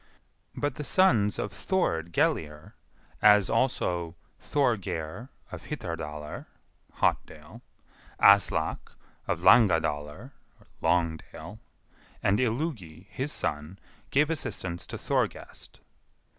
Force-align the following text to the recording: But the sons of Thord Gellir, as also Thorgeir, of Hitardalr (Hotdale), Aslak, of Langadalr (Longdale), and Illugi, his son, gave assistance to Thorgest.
But 0.55 0.73
the 0.73 0.83
sons 0.83 1.37
of 1.37 1.51
Thord 1.53 2.11
Gellir, 2.11 2.73
as 3.21 3.51
also 3.51 4.15
Thorgeir, 4.39 5.29
of 5.51 5.65
Hitardalr 5.65 6.47
(Hotdale), 6.95 7.61
Aslak, 8.19 8.93
of 9.27 9.41
Langadalr 9.41 10.31
(Longdale), 10.81 11.59
and 12.23 12.39
Illugi, 12.39 13.09
his 13.11 13.31
son, 13.31 13.77
gave 14.09 14.31
assistance 14.31 14.87
to 14.87 14.97
Thorgest. 14.97 15.81